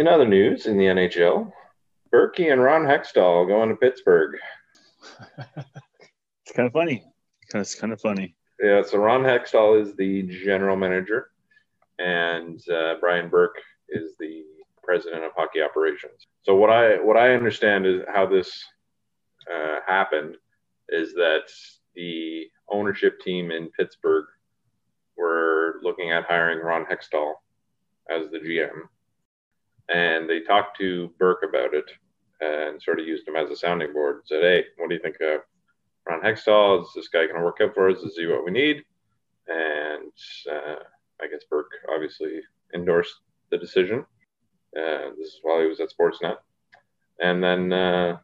In 0.00 0.08
other 0.08 0.26
news 0.26 0.64
in 0.64 0.78
the 0.78 0.86
NHL, 0.86 1.52
Berkey 2.10 2.50
and 2.50 2.62
Ron 2.62 2.84
Hextall 2.84 3.46
going 3.46 3.68
to 3.68 3.76
Pittsburgh. 3.76 4.34
it's 5.36 6.52
kind 6.56 6.66
of 6.66 6.72
funny. 6.72 7.04
It's 7.54 7.74
kind 7.74 7.92
of 7.92 8.00
funny. 8.00 8.34
Yeah, 8.62 8.80
so 8.82 8.96
Ron 8.96 9.24
Hextall 9.24 9.78
is 9.78 9.94
the 9.96 10.22
general 10.22 10.74
manager, 10.74 11.32
and 11.98 12.58
uh, 12.70 12.94
Brian 12.98 13.28
Burke 13.28 13.60
is 13.90 14.12
the 14.18 14.42
president 14.82 15.22
of 15.22 15.32
hockey 15.36 15.60
operations. 15.60 16.28
So 16.44 16.54
what 16.54 16.70
I 16.70 16.98
what 16.98 17.18
I 17.18 17.34
understand 17.34 17.84
is 17.84 18.00
how 18.10 18.24
this 18.24 18.64
uh, 19.54 19.80
happened 19.86 20.38
is 20.88 21.12
that 21.12 21.52
the 21.94 22.46
ownership 22.70 23.20
team 23.20 23.50
in 23.50 23.68
Pittsburgh 23.72 24.24
were 25.18 25.74
looking 25.82 26.10
at 26.10 26.24
hiring 26.24 26.60
Ron 26.60 26.86
Hextall 26.86 27.34
as 28.10 28.30
the 28.30 28.38
GM, 28.38 28.88
and 29.92 30.28
they 30.28 30.40
talked 30.40 30.78
to 30.78 31.10
Burke 31.18 31.42
about 31.48 31.74
it 31.74 31.90
and 32.40 32.82
sort 32.82 33.00
of 33.00 33.06
used 33.06 33.26
him 33.26 33.36
as 33.36 33.50
a 33.50 33.56
sounding 33.56 33.92
board. 33.92 34.22
Said, 34.24 34.42
"Hey, 34.42 34.64
what 34.76 34.88
do 34.88 34.94
you 34.94 35.00
think 35.00 35.16
of 35.20 35.40
Ron 36.06 36.20
Hextall? 36.22 36.82
Is 36.82 36.88
this 36.94 37.08
guy 37.08 37.26
going 37.26 37.36
to 37.36 37.44
work 37.44 37.58
out 37.60 37.74
for 37.74 37.90
us? 37.90 37.98
Is 37.98 38.16
he 38.16 38.26
what 38.26 38.44
we 38.44 38.50
need?" 38.50 38.82
And 39.48 40.12
uh, 40.50 40.76
I 41.20 41.26
guess 41.26 41.44
Burke 41.48 41.72
obviously 41.92 42.40
endorsed 42.74 43.14
the 43.50 43.58
decision. 43.58 44.06
Uh, 44.76 45.10
this 45.18 45.28
is 45.28 45.40
while 45.42 45.60
he 45.60 45.66
was 45.66 45.80
at 45.80 45.90
Sportsnet, 45.90 46.36
and 47.20 47.42
then 47.42 47.72
uh, 47.72 48.18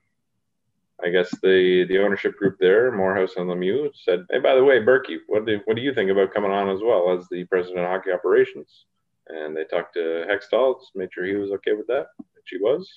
I 1.03 1.11
guess 1.11 1.31
the 1.43 1.85
the 1.89 1.99
ownership 1.99 2.37
group 2.37 2.57
there, 2.61 2.93
Morehouse 2.93 3.35
and 3.37 3.51
Lemieux, 3.51 3.91
said, 3.95 4.25
"Hey, 4.31 4.39
by 4.39 4.55
the 4.55 4.65
way, 4.65 4.81
Berkey, 4.81 5.19
what 5.27 5.45
do 5.45 5.61
what 5.65 5.77
do 5.77 5.83
you 5.83 5.93
think 5.93 6.11
about 6.11 6.33
coming 6.33 6.53
on 6.53 6.71
as 6.71 6.81
well 6.81 7.11
as 7.11 7.27
the 7.29 7.45
president 7.45 7.81
of 7.81 7.91
hockey 7.91 8.13
operations?" 8.13 8.87
And 9.29 9.57
they 9.57 9.65
talked 9.65 9.95
to 9.95 10.25
Hextall, 10.29 10.77
made 10.95 11.13
sure 11.13 11.25
he 11.25 11.35
was 11.35 11.51
okay 11.53 11.73
with 11.73 11.87
that, 11.89 12.07
which 12.19 12.49
he 12.51 12.59
was. 12.59 12.89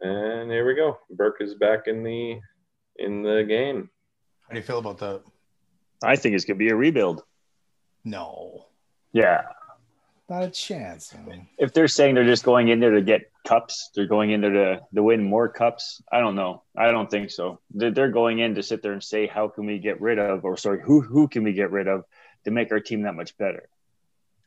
And 0.00 0.50
here 0.50 0.66
we 0.66 0.74
go. 0.74 0.98
Burke 1.10 1.40
is 1.40 1.54
back 1.54 1.86
in 1.86 2.02
the 2.02 2.40
in 2.96 3.22
the 3.22 3.44
game. 3.48 3.90
How 4.46 4.54
do 4.54 4.58
you 4.58 4.64
feel 4.64 4.78
about 4.78 4.98
that? 4.98 5.22
I 6.02 6.16
think 6.16 6.34
it's 6.34 6.44
gonna 6.44 6.58
be 6.58 6.70
a 6.70 6.76
rebuild. 6.76 7.22
No. 8.04 8.66
Yeah. 9.12 9.42
Not 10.28 10.44
a 10.44 10.50
chance. 10.50 11.14
If 11.58 11.74
they're 11.74 11.88
saying 11.88 12.14
they're 12.14 12.24
just 12.24 12.44
going 12.44 12.68
in 12.68 12.80
there 12.80 12.92
to 12.92 13.02
get 13.02 13.30
cups, 13.46 13.90
they're 13.94 14.06
going 14.06 14.30
in 14.30 14.40
there 14.40 14.50
to, 14.50 14.80
to 14.94 15.02
win 15.02 15.22
more 15.22 15.48
cups. 15.48 16.00
I 16.10 16.20
don't 16.20 16.36
know. 16.36 16.62
I 16.76 16.90
don't 16.90 17.10
think 17.10 17.30
so. 17.30 17.60
They're, 17.70 17.90
they're 17.90 18.10
going 18.10 18.38
in 18.38 18.54
to 18.54 18.62
sit 18.62 18.82
there 18.82 18.92
and 18.92 19.02
say, 19.02 19.26
how 19.26 19.48
can 19.48 19.66
we 19.66 19.78
get 19.78 20.00
rid 20.00 20.18
of, 20.18 20.44
or 20.44 20.56
sorry, 20.56 20.80
who 20.82 21.02
who 21.02 21.28
can 21.28 21.42
we 21.42 21.52
get 21.52 21.70
rid 21.70 21.86
of 21.86 22.04
to 22.44 22.50
make 22.50 22.72
our 22.72 22.80
team 22.80 23.02
that 23.02 23.14
much 23.14 23.36
better? 23.36 23.68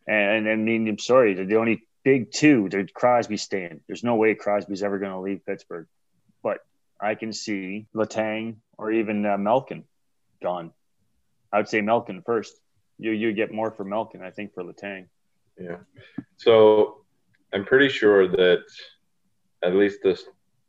And, 0.07 0.47
I 0.47 0.55
mean, 0.55 0.87
I'm 0.87 0.99
sorry, 0.99 1.33
they're 1.33 1.45
the 1.45 1.57
only 1.57 1.83
big 2.03 2.31
two. 2.31 2.69
There's 2.69 2.91
Crosby 2.93 3.37
staying. 3.37 3.81
There's 3.87 4.03
no 4.03 4.15
way 4.15 4.35
Crosby's 4.35 4.83
ever 4.83 4.99
going 4.99 5.11
to 5.11 5.19
leave 5.19 5.45
Pittsburgh. 5.45 5.87
But 6.43 6.59
I 7.01 7.15
can 7.15 7.33
see 7.33 7.87
Letang 7.93 8.57
or 8.77 8.91
even 8.91 9.25
uh, 9.25 9.37
Malkin 9.37 9.83
gone. 10.41 10.71
I 11.51 11.57
would 11.57 11.67
say 11.67 11.81
Malkin 11.81 12.21
first. 12.25 12.53
You 12.97 13.11
you 13.11 13.33
get 13.33 13.51
more 13.51 13.71
for 13.71 13.83
Malkin, 13.83 14.21
I 14.21 14.31
think, 14.31 14.53
for 14.53 14.63
Letang. 14.63 15.07
Yeah. 15.59 15.77
So 16.37 17.01
I'm 17.53 17.65
pretty 17.65 17.89
sure 17.89 18.27
that 18.27 18.63
at 19.63 19.75
least 19.75 19.99
the 20.03 20.21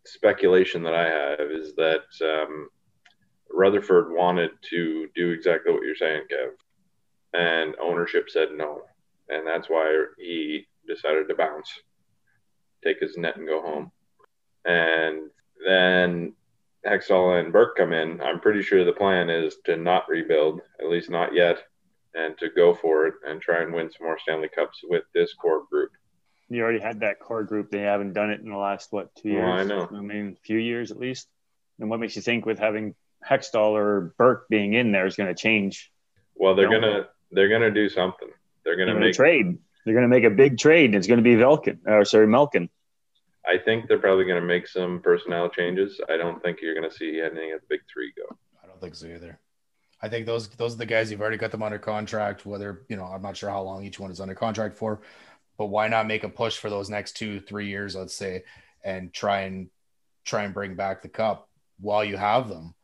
speculation 0.04 0.82
that 0.84 0.94
I 0.94 1.06
have 1.06 1.50
is 1.50 1.74
that 1.74 2.04
um, 2.22 2.68
Rutherford 3.50 4.12
wanted 4.12 4.50
to 4.70 5.08
do 5.14 5.30
exactly 5.30 5.72
what 5.72 5.82
you're 5.82 5.94
saying, 5.94 6.22
Kev, 6.30 6.50
and 7.34 7.74
ownership 7.80 8.30
said 8.30 8.48
no, 8.52 8.82
and 9.28 9.46
that's 9.46 9.68
why 9.68 10.04
he 10.18 10.66
decided 10.86 11.28
to 11.28 11.34
bounce, 11.34 11.70
take 12.84 13.00
his 13.00 13.16
net 13.16 13.36
and 13.36 13.46
go 13.46 13.60
home. 13.60 13.90
And 14.64 15.30
then 15.64 16.34
Hextall 16.86 17.40
and 17.40 17.52
Burke 17.52 17.76
come 17.76 17.92
in. 17.92 18.20
I'm 18.20 18.40
pretty 18.40 18.62
sure 18.62 18.84
the 18.84 18.92
plan 18.92 19.30
is 19.30 19.56
to 19.64 19.76
not 19.76 20.08
rebuild, 20.08 20.60
at 20.80 20.88
least 20.88 21.10
not 21.10 21.34
yet, 21.34 21.58
and 22.14 22.36
to 22.38 22.48
go 22.48 22.74
for 22.74 23.06
it 23.06 23.14
and 23.26 23.40
try 23.40 23.62
and 23.62 23.72
win 23.72 23.90
some 23.90 24.06
more 24.06 24.18
Stanley 24.18 24.48
Cups 24.48 24.80
with 24.84 25.04
this 25.14 25.34
core 25.34 25.64
group. 25.70 25.90
You 26.48 26.62
already 26.62 26.78
had 26.78 27.00
that 27.00 27.18
core 27.18 27.42
group. 27.42 27.70
They 27.70 27.80
haven't 27.80 28.12
done 28.12 28.30
it 28.30 28.40
in 28.40 28.50
the 28.50 28.56
last 28.56 28.92
what 28.92 29.14
two 29.16 29.30
years? 29.30 29.42
Well, 29.42 29.52
I 29.52 29.64
know. 29.64 29.88
I 29.92 30.00
mean, 30.00 30.36
a 30.38 30.46
few 30.46 30.58
years 30.58 30.92
at 30.92 30.98
least. 30.98 31.26
And 31.80 31.90
what 31.90 31.98
makes 31.98 32.14
you 32.14 32.22
think 32.22 32.46
with 32.46 32.58
having 32.58 32.94
Hextall 33.28 33.72
or 33.72 34.14
Burke 34.16 34.46
being 34.48 34.72
in 34.72 34.92
there 34.92 35.06
is 35.06 35.16
going 35.16 35.34
to 35.34 35.40
change? 35.40 35.90
Well, 36.36 36.54
they're 36.54 36.70
gonna 36.70 37.08
they're 37.32 37.48
gonna 37.48 37.70
do 37.70 37.88
something. 37.88 38.28
They're 38.66 38.76
gonna 38.76 38.92
They're 38.92 39.00
make 39.00 39.14
trade. 39.14 39.58
They're 39.86 39.94
going 39.94 40.02
to 40.02 40.08
make 40.08 40.24
a 40.24 40.30
big 40.30 40.58
trade. 40.58 40.96
It's 40.96 41.06
going 41.06 41.18
to 41.18 41.22
be 41.22 41.36
Velkin, 41.36 41.78
or 41.86 42.04
sorry, 42.04 42.26
Melkin. 42.26 42.68
I 43.46 43.56
think 43.56 43.86
they're 43.86 44.00
probably 44.00 44.24
going 44.24 44.40
to 44.40 44.46
make 44.46 44.66
some 44.66 45.00
personnel 45.00 45.48
changes. 45.48 46.00
I 46.10 46.16
don't 46.16 46.42
think 46.42 46.58
you're 46.60 46.74
going 46.74 46.90
to 46.90 46.94
see 46.94 47.20
any 47.20 47.52
of 47.52 47.60
the 47.60 47.66
big 47.68 47.82
three 47.90 48.12
go. 48.16 48.36
I 48.62 48.66
don't 48.66 48.80
think 48.80 48.96
so 48.96 49.06
either. 49.06 49.38
I 50.02 50.08
think 50.08 50.26
those 50.26 50.48
those 50.48 50.74
are 50.74 50.78
the 50.78 50.86
guys 50.86 51.10
you've 51.10 51.20
already 51.20 51.36
got 51.36 51.52
them 51.52 51.62
under 51.62 51.78
contract. 51.78 52.44
Whether 52.44 52.82
you 52.88 52.96
know, 52.96 53.04
I'm 53.04 53.22
not 53.22 53.36
sure 53.36 53.48
how 53.48 53.62
long 53.62 53.84
each 53.84 54.00
one 54.00 54.10
is 54.10 54.20
under 54.20 54.34
contract 54.34 54.76
for, 54.76 55.00
but 55.56 55.66
why 55.66 55.86
not 55.86 56.08
make 56.08 56.24
a 56.24 56.28
push 56.28 56.58
for 56.58 56.68
those 56.68 56.90
next 56.90 57.16
two 57.16 57.40
three 57.40 57.68
years, 57.68 57.94
let's 57.94 58.14
say, 58.14 58.42
and 58.84 59.12
try 59.12 59.42
and 59.42 59.70
try 60.24 60.42
and 60.42 60.52
bring 60.52 60.74
back 60.74 61.00
the 61.00 61.08
cup 61.08 61.48
while 61.78 62.04
you 62.04 62.16
have 62.16 62.48
them. 62.48 62.74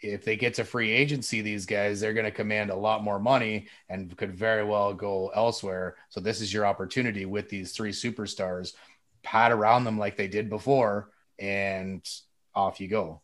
If 0.00 0.24
they 0.24 0.36
get 0.36 0.54
to 0.54 0.64
free 0.64 0.92
agency, 0.92 1.40
these 1.40 1.66
guys 1.66 2.00
they're 2.00 2.14
going 2.14 2.24
to 2.24 2.30
command 2.30 2.70
a 2.70 2.76
lot 2.76 3.02
more 3.02 3.18
money 3.18 3.66
and 3.88 4.16
could 4.16 4.34
very 4.34 4.64
well 4.64 4.94
go 4.94 5.28
elsewhere. 5.34 5.96
So 6.08 6.20
this 6.20 6.40
is 6.40 6.52
your 6.52 6.66
opportunity 6.66 7.26
with 7.26 7.48
these 7.48 7.72
three 7.72 7.92
superstars. 7.92 8.74
Pat 9.22 9.50
around 9.50 9.84
them 9.84 9.98
like 9.98 10.16
they 10.16 10.28
did 10.28 10.48
before, 10.48 11.10
and 11.38 12.08
off 12.54 12.80
you 12.80 12.88
go. 12.88 13.20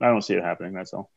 I 0.00 0.06
don't 0.06 0.22
see 0.22 0.34
it 0.34 0.44
happening. 0.44 0.74
That's 0.74 0.92
all. 0.92 1.10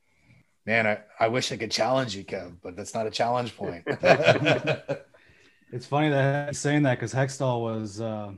Man, 0.65 0.87
I, 0.87 0.99
I 1.19 1.27
wish 1.27 1.51
I 1.51 1.57
could 1.57 1.71
challenge 1.71 2.15
you, 2.15 2.23
Kev, 2.23 2.57
but 2.63 2.75
that's 2.75 2.93
not 2.93 3.05
a 3.05 3.11
challenge 3.11 3.55
point. 3.55 3.85
It's 5.71 5.85
funny 5.85 6.09
that 6.09 6.49
he's 6.49 6.59
saying 6.59 6.83
that 6.83 6.95
because 6.95 7.13
Hextall 7.13 7.61
was 7.61 7.99
uh, 7.99 8.31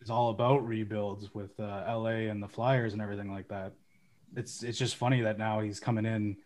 is 0.00 0.10
all 0.10 0.30
about 0.30 0.66
rebuilds 0.66 1.34
with 1.34 1.58
uh, 1.58 1.84
LA 1.88 2.28
and 2.30 2.42
the 2.42 2.48
Flyers 2.48 2.92
and 2.92 3.02
everything 3.02 3.32
like 3.32 3.48
that. 3.48 3.72
It's 4.36 4.62
it's 4.62 4.78
just 4.78 4.96
funny 4.96 5.22
that 5.22 5.38
now 5.38 5.60
he's 5.60 5.80
coming 5.80 6.06
in 6.06 6.36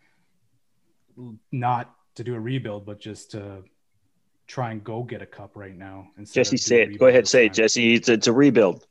not 1.51 1.93
to 2.15 2.23
do 2.23 2.35
a 2.35 2.39
rebuild, 2.39 2.85
but 2.85 2.99
just 2.99 3.31
to 3.31 3.63
try 4.47 4.71
and 4.71 4.83
go 4.83 5.03
get 5.03 5.21
a 5.21 5.25
cup 5.25 5.51
right 5.55 5.75
now. 5.75 6.07
Jesse, 6.31 6.57
say 6.57 6.83
it. 6.83 6.97
Go 6.97 7.07
ahead, 7.07 7.27
say 7.27 7.47
it. 7.47 7.53
Jesse. 7.53 7.93
It's, 7.93 8.09
it's 8.09 8.27
a 8.27 8.33
rebuild. 8.33 8.85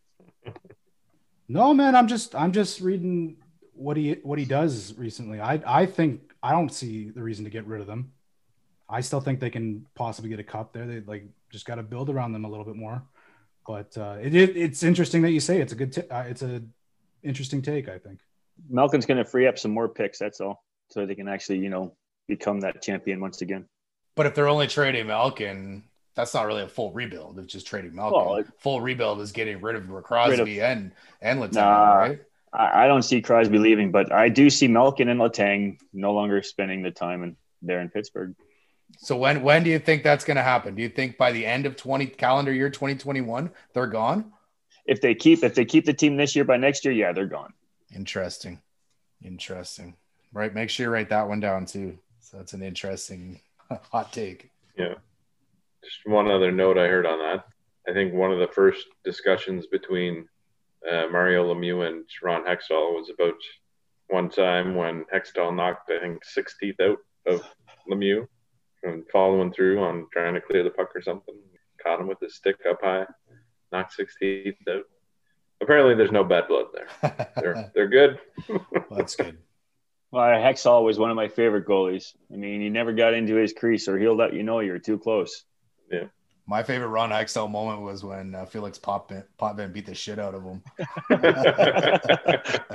No, 1.49 1.73
man, 1.73 1.95
I'm 1.95 2.09
just 2.09 2.35
I'm 2.35 2.51
just 2.51 2.81
reading 2.81 3.37
what 3.73 3.97
he 3.97 4.15
what 4.25 4.39
he 4.39 4.45
does 4.45 4.95
recently. 4.97 5.41
I 5.41 5.62
I 5.65 5.87
think 5.87 6.33
I 6.43 6.51
don't 6.51 6.73
see 6.73 7.11
the 7.11 7.23
reason 7.23 7.45
to 7.45 7.51
get 7.51 7.67
rid 7.67 7.81
of 7.81 7.87
them. 7.87 8.12
I 8.89 9.01
still 9.01 9.21
think 9.21 9.41
they 9.41 9.51
can 9.51 9.87
possibly 9.95 10.31
get 10.31 10.41
a 10.41 10.45
cup 10.45 10.73
there. 10.73 10.87
They 10.87 11.01
like 11.01 11.25
just 11.51 11.65
got 11.65 11.77
to 11.77 11.83
build 11.83 12.11
around 12.11 12.33
them 12.33 12.45
a 12.45 12.49
little 12.49 12.65
bit 12.65 12.77
more. 12.77 13.03
But 13.67 13.97
uh, 13.97 14.17
it, 14.21 14.35
it 14.35 14.56
it's 14.56 14.83
interesting 14.83 15.23
that 15.23 15.31
you 15.31 15.41
say 15.41 15.61
it's 15.61 15.73
a 15.73 15.77
good 15.77 15.93
t- 15.93 16.09
uh, 16.09 16.23
it's 16.23 16.43
a 16.43 16.62
interesting 17.23 17.62
take. 17.62 17.89
I 17.89 17.99
think. 17.99 18.19
Malkin's 18.69 19.06
going 19.06 19.19
to 19.19 19.25
free 19.25 19.47
up 19.47 19.59
some 19.59 19.71
more 19.71 19.89
picks. 19.89 20.19
That's 20.19 20.41
all, 20.41 20.65
so 20.89 21.06
they 21.06 21.15
can 21.15 21.28
actually, 21.28 21.59
you 21.59 21.69
know, 21.71 21.94
become 22.28 22.61
that 22.61 22.83
champion 22.83 23.21
once 23.21 23.43
again. 23.43 23.67
but 24.15 24.27
if 24.27 24.34
they're 24.34 24.49
only 24.49 24.67
trading 24.67 25.06
Malkin, 25.06 25.84
that's 26.15 26.33
not 26.33 26.47
really 26.47 26.62
a 26.62 26.69
full 26.69 26.91
rebuild. 26.93 27.39
It's 27.39 27.53
just 27.53 27.67
trading 27.67 27.94
Malkin. 27.94 28.19
Well, 28.25 28.37
it- 28.37 28.47
full 28.59 28.81
rebuild 28.81 29.21
is 29.21 29.33
getting 29.33 29.61
rid 29.61 29.77
of 29.77 29.87
Crosby 30.05 30.61
and 30.61 30.93
and 31.21 31.41
Letang, 31.41 31.53
Nah. 31.55 31.94
right? 31.97 32.21
I, 32.53 32.84
I 32.84 32.87
don't 32.87 33.03
see 33.03 33.21
Crosby 33.21 33.59
leaving, 33.59 33.91
but 33.93 34.11
I 34.12 34.28
do 34.31 34.49
see 34.49 34.69
Malkin 34.69 35.09
and 35.11 35.21
Letang 35.21 35.78
no 35.93 36.15
longer 36.15 36.43
spending 36.43 36.83
the 36.83 36.91
time 36.91 37.23
in 37.23 37.37
there 37.61 37.81
in 37.81 37.91
Pittsburgh. 37.91 38.34
So 38.99 39.17
when 39.17 39.43
when 39.43 39.62
do 39.65 39.71
you 39.71 39.78
think 39.78 40.03
that's 40.03 40.25
going 40.25 40.37
to 40.38 40.43
happen? 40.43 40.75
Do 40.77 40.83
you 40.83 40.88
think 40.88 41.19
by 41.19 41.33
the 41.33 41.44
end 41.44 41.67
of 41.67 41.77
20 41.77 42.06
calendar 42.06 42.53
year 42.53 42.71
2021 42.71 43.50
they're 43.75 43.87
gone? 43.87 44.33
If 44.87 45.00
they 45.03 45.15
keep 45.15 45.44
if 45.44 45.55
they 45.55 45.65
keep 45.67 45.84
the 45.84 45.93
team 45.93 46.17
this 46.17 46.35
year 46.35 46.44
by 46.44 46.56
next 46.56 46.85
year, 46.87 46.94
yeah, 46.94 47.12
they're 47.12 47.26
gone. 47.26 47.53
Interesting. 47.94 48.61
Interesting. 49.23 49.97
Right, 50.33 50.55
make 50.55 50.71
sure 50.71 50.87
you 50.87 50.93
write 50.93 51.09
that 51.11 51.29
one 51.29 51.41
down 51.41 51.67
too. 51.67 51.99
So 52.21 52.38
that's 52.38 52.53
an 52.53 52.62
interesting 52.62 53.41
hot 53.91 54.12
take. 54.12 54.50
Yeah. 54.77 54.94
Just 55.85 56.00
one 56.05 56.31
other 56.31 56.50
note 56.50 56.79
I 56.79 56.88
heard 56.88 57.06
on 57.06 57.19
that. 57.21 57.47
I 57.88 57.93
think 57.93 58.12
one 58.12 58.33
of 58.33 58.41
the 58.41 58.49
first 58.49 58.87
discussions 59.05 59.67
between 59.67 60.29
uh, 60.91 61.06
Mario 61.11 61.55
Lemieux 61.55 61.87
and 61.87 62.05
Ron 62.23 62.44
Hextall 62.44 62.94
was 62.94 63.11
about 63.11 63.35
one 64.09 64.29
time 64.29 64.75
when 64.75 65.05
Hextall 65.12 65.55
knocked, 65.55 65.91
I 65.91 66.00
think, 66.00 66.25
six 66.25 66.56
teeth 66.59 66.81
out 66.81 66.99
of 67.27 67.43
Lemieux 67.89 68.27
and 68.82 69.05
following 69.12 69.53
through 69.53 69.81
on 69.82 70.06
trying 70.12 70.35
to 70.35 70.41
clear 70.41 70.62
the 70.62 70.71
puck 70.71 70.91
or 70.94 71.03
something. 71.03 71.35
Caught 71.82 72.00
him 72.00 72.09
with 72.09 72.21
his 72.21 72.37
stick 72.37 72.56
up 72.69 72.81
high, 72.82 73.06
knocked 73.73 73.93
six 73.93 74.15
teeth 74.21 74.55
out. 74.69 74.85
Apparently, 75.67 75.97
there's 75.97 76.13
no 76.13 76.23
bad 76.23 76.47
blood 76.47 76.67
there. 76.73 77.29
They're 77.35 77.71
they're 77.75 77.89
good. 77.89 78.21
Well, 78.49 78.85
that's 78.91 79.17
good. 79.17 79.39
Well, 80.13 80.23
Hextall 80.23 80.85
was 80.85 81.01
one 81.01 81.11
of 81.11 81.17
my 81.17 81.27
favorite 81.27 81.67
goalies. 81.67 82.15
I 82.33 82.37
mean, 82.37 82.61
he 82.61 82.71
never 82.71 82.93
got 82.93 83.13
into 83.13 83.35
his 83.35 83.53
crease, 83.53 83.89
or 83.89 83.99
he'll 83.99 84.17
let 84.17 84.33
you 84.33 84.45
know 84.45 84.61
you're 84.61 84.79
too 84.79 84.99
close. 84.99 85.43
Yeah. 85.91 86.05
My 86.47 86.63
favorite 86.63 86.89
Ron 86.89 87.11
Hextall 87.11 87.51
moment 87.51 87.83
was 87.83 88.05
when 88.05 88.35
uh, 88.37 88.47
Felix 88.47 88.79
Potvin, 88.79 89.25
Potvin 89.37 89.73
beat 89.73 89.85
the 89.85 89.95
shit 89.97 90.21
out 90.21 90.35
of 90.35 90.45
him. 90.45 90.63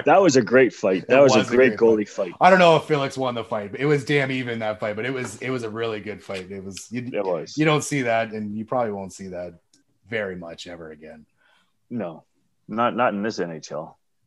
That 0.06 0.20
was 0.22 0.36
a 0.36 0.42
great 0.42 0.74
fight. 0.74 1.08
That 1.08 1.22
was, 1.22 1.34
was 1.36 1.50
a 1.50 1.54
a 1.54 1.56
great, 1.56 1.78
great 1.78 1.80
goalie 1.80 2.08
fight. 2.08 2.34
I 2.42 2.50
don't 2.50 2.60
know 2.60 2.76
if 2.76 2.84
Felix 2.84 3.18
won 3.18 3.34
the 3.34 3.46
fight, 3.46 3.72
but 3.72 3.80
it 3.80 3.86
was 3.86 4.04
damn 4.04 4.30
even 4.32 4.60
that 4.60 4.80
fight. 4.82 4.98
But 4.98 5.06
it 5.06 5.14
was 5.14 5.38
it 5.38 5.50
was 5.50 5.64
a 5.64 5.70
really 5.70 6.02
good 6.02 6.22
fight. 6.22 6.52
It 6.52 6.64
was 6.64 6.92
you, 6.92 7.10
It 7.14 7.24
was. 7.24 7.58
you 7.58 7.64
don't 7.66 7.84
see 7.84 8.02
that, 8.04 8.34
and 8.34 8.58
you 8.58 8.66
probably 8.66 8.92
won't 8.92 9.14
see 9.14 9.28
that 9.28 9.54
very 10.10 10.36
much 10.36 10.68
ever 10.68 10.92
again. 10.92 11.26
no, 11.90 12.26
not 12.72 12.96
not 12.96 13.14
in 13.14 13.22
this 13.22 13.40
NHL. 13.40 13.96